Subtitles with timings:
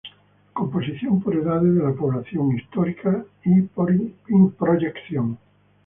[0.53, 3.91] Composición por edades de la población, histórica y por
[4.57, 5.37] proyección.